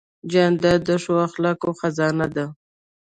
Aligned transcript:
جانداد 0.31 0.79
د 0.87 0.89
ښو 1.03 1.13
اخلاقو 1.27 1.69
خزانه 1.79 2.27
ده. 2.35 2.45